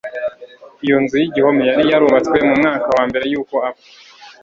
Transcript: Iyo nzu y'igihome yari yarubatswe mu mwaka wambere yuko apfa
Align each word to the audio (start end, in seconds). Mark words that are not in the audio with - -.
Iyo 0.85 0.97
nzu 1.03 1.15
y'igihome 1.21 1.63
yari 1.69 1.83
yarubatswe 1.91 2.37
mu 2.47 2.53
mwaka 2.59 2.87
wambere 2.95 3.25
yuko 3.31 3.55
apfa 3.69 3.87